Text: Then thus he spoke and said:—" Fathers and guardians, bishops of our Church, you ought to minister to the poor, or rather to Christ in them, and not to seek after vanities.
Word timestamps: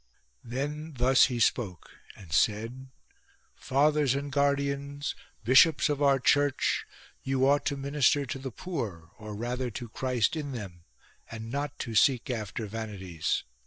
Then 0.43 0.95
thus 0.97 1.25
he 1.25 1.39
spoke 1.39 1.91
and 2.15 2.33
said:—" 2.33 2.87
Fathers 3.55 4.15
and 4.15 4.31
guardians, 4.31 5.13
bishops 5.43 5.89
of 5.89 6.01
our 6.01 6.17
Church, 6.19 6.87
you 7.21 7.47
ought 7.47 7.65
to 7.67 7.77
minister 7.77 8.25
to 8.25 8.39
the 8.39 8.49
poor, 8.49 9.11
or 9.19 9.35
rather 9.35 9.69
to 9.69 9.89
Christ 9.89 10.35
in 10.35 10.53
them, 10.53 10.85
and 11.29 11.51
not 11.51 11.77
to 11.77 11.93
seek 11.93 12.31
after 12.31 12.65
vanities. 12.65 13.43